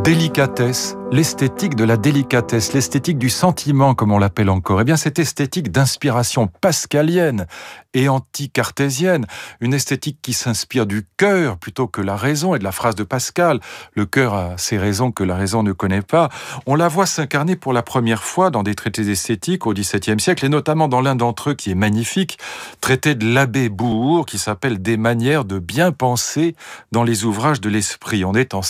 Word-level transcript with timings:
Délicatesse, 0.00 0.96
l'esthétique 1.12 1.76
de 1.76 1.84
la 1.84 1.96
délicatesse, 1.96 2.72
l'esthétique 2.72 3.18
du 3.18 3.30
sentiment, 3.30 3.94
comme 3.94 4.10
on 4.10 4.18
l'appelle 4.18 4.50
encore. 4.50 4.80
Eh 4.80 4.84
bien, 4.84 4.96
cette 4.96 5.20
esthétique 5.20 5.70
d'inspiration 5.70 6.48
pascalienne 6.60 7.46
et 7.94 8.08
anti-cartésienne, 8.08 9.26
une 9.60 9.74
esthétique 9.74 10.18
qui 10.22 10.32
s'inspire 10.32 10.86
du 10.86 11.06
cœur 11.18 11.58
plutôt 11.58 11.86
que 11.86 12.00
la 12.00 12.16
raison 12.16 12.54
et 12.54 12.58
de 12.58 12.64
la 12.64 12.72
phrase 12.72 12.96
de 12.96 13.04
Pascal. 13.04 13.60
Le 13.92 14.06
cœur 14.06 14.34
a 14.34 14.58
ses 14.58 14.78
raisons 14.78 15.12
que 15.12 15.22
la 15.22 15.36
raison 15.36 15.62
ne 15.62 15.72
connaît 15.72 16.02
pas. 16.02 16.30
On 16.66 16.74
la 16.74 16.88
voit 16.88 17.06
s'incarner 17.06 17.54
pour 17.54 17.72
la 17.72 17.82
première 17.82 18.24
fois 18.24 18.50
dans 18.50 18.62
des 18.62 18.74
traités 18.74 19.08
esthétiques 19.08 19.66
au 19.66 19.74
XVIIe 19.74 20.18
siècle 20.18 20.46
et 20.46 20.48
notamment 20.48 20.88
dans 20.88 21.02
l'un 21.02 21.14
d'entre 21.14 21.50
eux 21.50 21.54
qui 21.54 21.70
est 21.70 21.76
magnifique, 21.76 22.38
traité 22.80 23.14
de 23.14 23.32
l'abbé 23.32 23.68
Bourg 23.68 24.26
qui 24.26 24.38
s'appelle 24.38 24.80
Des 24.80 24.96
manières 24.96 25.44
de 25.44 25.58
bien 25.58 25.92
penser 25.92 26.56
dans 26.90 27.04
les 27.04 27.24
ouvrages 27.24 27.60
de 27.60 27.68
l'esprit. 27.68 28.24
On 28.24 28.34
est 28.34 28.54
en 28.54 28.62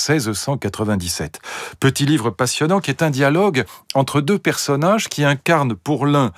1697. 1.12 1.40
Petit 1.78 2.06
livre 2.06 2.30
passionnant 2.30 2.80
qui 2.80 2.90
est 2.90 3.02
un 3.02 3.10
dialogue 3.10 3.64
entre 3.94 4.20
deux 4.20 4.38
personnages 4.38 5.08
qui 5.08 5.24
incarnent 5.24 5.74
pour 5.74 6.06
l'un 6.06 6.32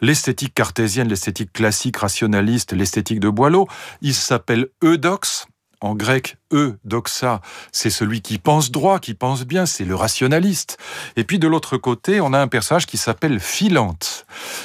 l'esthétique 0.00 0.54
cartésienne, 0.54 1.08
l'esthétique 1.08 1.52
classique, 1.52 1.96
rationaliste, 1.96 2.72
l'esthétique 2.72 3.20
de 3.20 3.28
Boileau. 3.28 3.68
Il 4.00 4.14
s'appelle 4.14 4.68
Eudox, 4.82 5.46
en 5.80 5.94
grec, 5.94 6.36
E, 6.52 6.76
doxa, 6.84 7.40
c'est 7.72 7.90
celui 7.90 8.20
qui 8.20 8.38
pense 8.38 8.70
droit, 8.70 8.98
qui 8.98 9.14
pense 9.14 9.44
bien, 9.44 9.66
c'est 9.66 9.84
le 9.84 9.94
rationaliste. 9.94 10.78
Et 11.16 11.24
puis 11.24 11.38
de 11.38 11.48
l'autre 11.48 11.76
côté, 11.76 12.20
on 12.20 12.32
a 12.32 12.38
un 12.38 12.48
personnage 12.48 12.86
qui 12.86 12.98
s'appelle 12.98 13.40
Philante. 13.40 14.19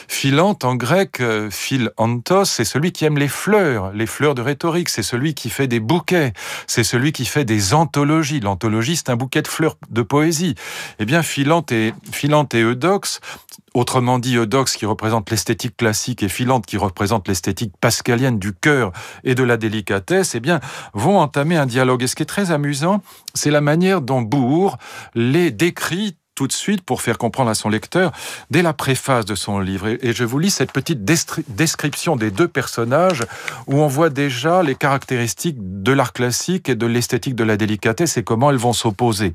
Philante, 0.08 0.64
en 0.64 0.76
grec, 0.76 1.20
euh, 1.20 1.50
philantos, 1.50 2.46
c'est 2.46 2.66
celui 2.66 2.92
qui 2.92 3.06
aime 3.06 3.18
les 3.18 3.28
fleurs, 3.28 3.92
les 3.94 4.06
fleurs 4.06 4.36
de 4.36 4.42
rhétorique, 4.42 4.90
c'est 4.90 5.04
celui 5.04 5.34
qui 5.34 5.50
fait 5.50 5.68
des 5.68 5.80
bouquets, 5.80 6.34
c'est 6.68 6.84
celui 6.84 7.12
qui 7.12 7.26
fait 7.26 7.46
des 7.46 7.74
anthologies. 7.74 8.40
L'anthologie, 8.40 8.96
c'est 8.96 9.10
un 9.10 9.16
bouquet 9.16 9.42
de 9.42 9.48
fleurs 9.48 9.78
de 9.90 10.02
poésie. 10.02 10.56
Eh 11.00 11.06
bien, 11.06 11.24
Philante 11.24 11.72
et, 11.72 11.94
Philante 12.12 12.54
et 12.54 12.62
Eudox, 12.62 13.20
autrement 13.74 14.20
dit 14.20 14.38
Eudox 14.38 14.76
qui 14.76 14.86
représente 14.86 15.30
l'esthétique 15.30 15.78
classique 15.78 16.24
et 16.24 16.30
Philante 16.30 16.66
qui 16.66 16.78
représente 16.78 17.28
l'esthétique 17.28 17.74
pascalienne 17.80 18.40
du 18.40 18.54
cœur 18.54 18.92
et 19.24 19.36
de 19.36 19.44
la 19.44 19.58
délicatesse, 19.58 20.36
eh 20.36 20.40
bien, 20.40 20.60
vont 20.94 21.20
entamer 21.20 21.58
un 21.58 21.66
dialogue. 21.66 22.04
Et 22.04 22.08
ce 22.08 22.16
qui 22.16 22.24
est 22.24 22.28
très 22.28 22.52
amusant, 22.52 23.02
c'est 23.34 23.52
la 23.52 23.62
manière 23.62 24.02
dont 24.02 24.22
Bourg 24.22 24.78
les 25.14 25.52
décrit 25.52 26.18
tout 26.36 26.48
de 26.48 26.54
suite 26.54 26.84
pour 26.84 27.02
faire 27.02 27.18
comprendre 27.18 27.50
à 27.50 27.56
son 27.56 27.70
lecteur 27.70 28.12
dès 28.52 28.62
la 28.62 28.74
préface 28.74 29.26
de 29.26 29.36
son 29.36 29.60
livre. 29.60 29.88
Et 29.88 30.14
je 30.14 30.24
vous 30.24 30.38
lis 30.38 30.52
cette 30.52 30.74
petite 30.74 31.04
description 31.04 32.16
des 32.18 32.30
deux 32.30 32.48
personnages 32.48 33.24
où 33.68 33.80
on 33.80 33.88
voit 33.88 34.10
déjà 34.10 34.62
les 34.62 34.76
caractéristiques 34.76 35.58
de 35.60 35.92
l'art 35.94 36.14
classique 36.14 36.70
et 36.70 36.76
de 36.76 36.86
l'esthétique 36.86 37.36
de 37.36 37.44
la 37.44 37.58
délicatesse 37.58 38.18
et 38.18 38.24
comment 38.24 38.52
elles 38.52 38.58
vont 38.58 38.74
s'opposer. 38.74 39.34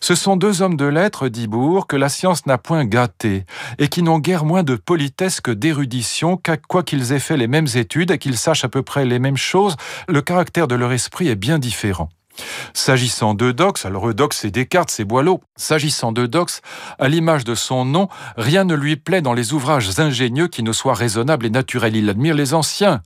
Ce 0.00 0.14
sont 0.14 0.36
deux 0.36 0.60
hommes 0.60 0.76
de 0.76 0.84
lettres, 0.84 1.28
dit 1.28 1.46
Bourg, 1.46 1.86
que 1.86 1.96
la 1.96 2.08
science 2.08 2.46
n'a 2.46 2.58
point 2.58 2.84
gâtés, 2.84 3.44
et 3.78 3.88
qui 3.88 4.02
n'ont 4.02 4.18
guère 4.18 4.44
moins 4.44 4.62
de 4.62 4.74
politesse 4.74 5.40
que 5.40 5.50
d'érudition, 5.50 6.40
quoiqu'ils 6.68 7.12
aient 7.12 7.20
fait 7.20 7.36
les 7.36 7.46
mêmes 7.46 7.68
études 7.74 8.10
et 8.10 8.18
qu'ils 8.18 8.36
sachent 8.36 8.64
à 8.64 8.68
peu 8.68 8.82
près 8.82 9.04
les 9.04 9.18
mêmes 9.18 9.36
choses, 9.36 9.76
le 10.08 10.20
caractère 10.20 10.68
de 10.68 10.74
leur 10.74 10.92
esprit 10.92 11.28
est 11.28 11.36
bien 11.36 11.58
différent. 11.58 12.08
S'agissant 12.74 13.34
d'Eudox, 13.34 13.86
alors 13.86 14.08
Eudox 14.08 14.36
c'est 14.36 14.50
Descartes, 14.50 14.90
c'est 14.90 15.04
Boileau, 15.04 15.40
s'agissant 15.56 16.12
d'Eudox, 16.12 16.60
à 16.98 17.08
l'image 17.08 17.44
de 17.44 17.54
son 17.54 17.84
nom, 17.84 18.08
rien 18.36 18.64
ne 18.64 18.74
lui 18.74 18.96
plaît 18.96 19.22
dans 19.22 19.32
les 19.32 19.52
ouvrages 19.52 19.98
ingénieux 19.98 20.48
qui 20.48 20.62
ne 20.62 20.72
soient 20.72 20.94
raisonnables 20.94 21.46
et 21.46 21.50
naturels. 21.50 21.96
Il 21.96 22.08
admire 22.08 22.34
les 22.34 22.54
anciens. 22.54 23.02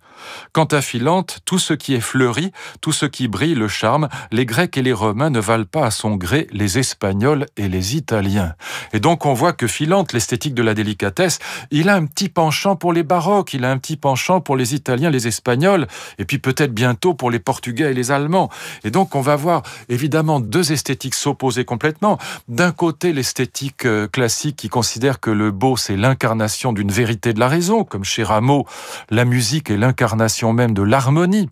Quant 0.53 0.65
à 0.65 0.83
Philante, 0.83 1.39
tout 1.45 1.59
ce 1.59 1.73
qui 1.73 1.95
est 1.95 2.01
fleuri, 2.01 2.53
tout 2.81 2.93
ce 2.93 3.07
qui 3.07 3.29
brille 3.29 3.55
le 3.55 3.69
charme, 3.69 4.09
les 4.33 4.47
Grecs 4.47 4.77
et 4.77 4.83
les 4.83 4.93
Romains 4.93 5.31
ne 5.31 5.41
valent 5.41 5.65
pas 5.65 5.87
à 5.87 5.91
son 5.91 6.17
gré 6.17 6.47
les 6.53 6.79
Espagnols 6.79 7.47
et 7.57 7.69
les 7.69 7.97
Italiens. 7.97 8.55
Et 8.93 9.01
donc 9.01 9.27
on 9.27 9.33
voit 9.33 9.53
que 9.53 9.67
Philante, 9.67 10.13
l'esthétique 10.13 10.55
de 10.55 10.63
la 10.63 10.75
délicatesse, 10.75 11.39
il 11.71 11.89
a 11.89 11.95
un 11.95 12.07
petit 12.07 12.29
penchant 12.29 12.77
pour 12.77 12.93
les 12.93 13.03
baroques, 13.03 13.55
il 13.55 13.65
a 13.65 13.71
un 13.71 13.79
petit 13.79 13.97
penchant 13.97 14.41
pour 14.41 14.57
les 14.57 14.75
Italiens, 14.75 15.11
les 15.11 15.27
Espagnols, 15.27 15.87
et 16.19 16.25
puis 16.25 16.39
peut-être 16.39 16.75
bientôt 16.75 17.15
pour 17.15 17.31
les 17.31 17.39
Portugais 17.39 17.91
et 17.91 17.95
les 17.95 18.11
Allemands. 18.11 18.51
Et 18.85 18.91
donc 18.91 19.15
on 19.15 19.20
va 19.21 19.37
voir 19.37 19.63
évidemment 19.89 20.41
deux 20.41 20.73
esthétiques 20.73 21.15
s'opposer 21.15 21.65
complètement. 21.65 22.19
D'un 22.49 22.73
côté, 22.73 23.13
l'esthétique 23.13 23.85
euh, 23.87 24.07
classique 24.09 24.57
qui 24.57 24.69
considère 24.69 25.21
que 25.21 25.31
le 25.31 25.51
beau, 25.51 25.77
c'est 25.77 25.97
l'incarnation 25.97 26.73
d'une 26.73 26.91
vérité 26.91 27.33
de 27.33 27.41
la 27.41 27.49
raison, 27.49 27.85
comme 27.85 28.05
chez 28.05 28.23
Rameau, 28.23 28.67
la 29.11 29.25
musique 29.25 29.71
est 29.71 29.77
l'incarnation 29.77 30.53
même 30.53 30.75
de 30.75 30.83
l'harmonie. 30.83 31.49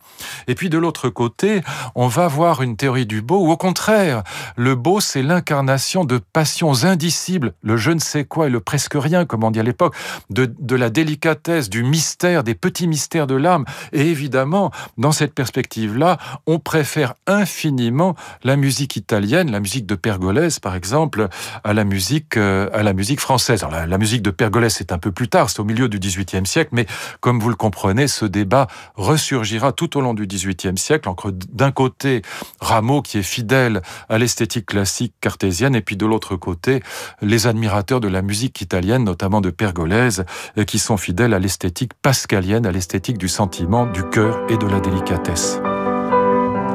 Et 0.47 0.55
puis 0.55 0.71
de 0.71 0.79
l'autre 0.79 1.09
côté, 1.09 1.63
on 1.95 2.09
va 2.09 2.29
voir 2.29 2.63
une 2.63 2.77
théorie 2.77 3.07
du 3.07 3.23
beau 3.23 3.47
où 3.47 3.51
au 3.51 3.57
contraire, 3.57 4.23
le 4.57 4.75
beau, 4.75 5.01
c'est 5.01 5.23
l'incarnation 5.23 6.05
de 6.05 6.19
passions 6.19 6.85
indicibles, 6.85 7.55
le 7.63 7.77
je 7.77 7.91
ne 7.91 8.01
sais 8.01 8.25
quoi 8.25 8.47
et 8.47 8.51
le 8.51 8.61
presque 8.61 8.95
rien, 8.95 9.25
comme 9.25 9.45
on 9.45 9.51
dit 9.51 9.61
à 9.61 9.63
l'époque, 9.63 9.95
de, 10.31 10.53
de 10.59 10.77
la 10.77 10.91
délicatesse, 10.91 11.69
du 11.71 11.83
mystère, 11.83 12.45
des 12.45 12.55
petits 12.55 12.87
mystères 12.87 13.27
de 13.27 13.35
l'âme. 13.35 13.65
Et 13.93 14.07
évidemment, 14.07 14.71
dans 14.97 15.13
cette 15.13 15.35
perspective-là, 15.35 16.19
on 16.47 16.59
préfère 16.59 17.15
infiniment 17.27 17.58
infiniment 17.59 18.15
la 18.45 18.57
musique 18.57 18.95
italienne, 18.95 19.51
la 19.51 19.59
musique 19.59 19.87
de 19.87 19.97
Pergolèse 19.97 20.61
par 20.61 20.77
exemple, 20.77 21.29
à 21.65 21.73
la 21.73 21.83
musique 21.83 22.37
euh, 22.37 22.69
à 22.73 22.85
la 22.85 22.93
musique 22.93 23.21
française. 23.21 23.65
La, 23.89 23.99
musique 23.99 24.23
de 24.23 24.31
Pergolèse 24.31 24.75
c'est 24.75 24.93
un 24.93 24.99
peu 24.99 25.11
plus 25.11 25.29
tard, 25.29 25.51
c'est 25.51 25.59
au 25.59 25.65
milieu 25.65 25.89
du 25.89 25.99
XVIIIe 25.99 26.47
siècle, 26.47 26.71
mais 26.73 26.87
comme 27.21 27.41
vous 27.41 27.49
le 27.49 27.57
comprenez, 27.57 28.07
ce 28.07 28.25
débat 28.25 28.69
ressurgira 28.95 29.73
tout 29.73 29.97
au 29.97 30.01
long 30.01 30.15
du 30.15 30.27
XVIIIe 30.27 30.79
siècle 30.79 31.09
entre 31.09 31.33
d'un 31.33 31.73
côté 31.73 32.23
Rameau 32.61 33.03
qui 33.03 33.19
est 33.19 33.23
fidèle 33.23 33.83
à 34.09 34.19
l'esthétique 34.19 34.67
classique 34.67 35.15
cartésienne 35.21 35.75
et 35.75 35.81
puis 35.81 35.97
de 35.97 36.07
l'autre 36.07 36.37
côté 36.37 36.83
les 37.23 37.49
admirateurs 37.49 38.01
de 38.01 38.09
la 38.09 38.23
musique 38.23 38.61
italienne, 38.61 39.03
notamment 39.03 39.41
de 39.41 39.51
Pergolèse, 39.51 40.25
euh, 40.59 40.65
qui 40.65 40.79
sont 40.79 40.97
fidèles 40.97 41.35
à 41.35 41.41
l'esthétique 41.41 41.93
pascalienne, 41.95 42.67
à 42.67 42.73
l'esthétique 42.73 43.19
du 43.19 43.29
sentiment, 43.29 43.87
du 43.87 44.05
cœur 44.05 44.39
et 44.49 44.57
de 44.57 44.67
la 44.67 44.79
délicatesse. 44.79 45.61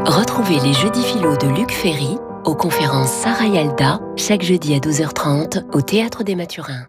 Retrouvez 0.05 0.59
les 0.59 0.73
jeudis 0.73 1.01
philo 1.01 1.37
de 1.37 1.47
Luc 1.47 1.71
Ferry 1.71 2.17
aux 2.43 2.55
conférences 2.55 3.09
Sarah 3.09 3.47
Yalda 3.47 4.01
chaque 4.17 4.41
jeudi 4.41 4.75
à 4.75 4.79
12h30 4.79 5.71
au 5.71 5.81
Théâtre 5.81 6.25
des 6.25 6.35
Mathurins. 6.35 6.87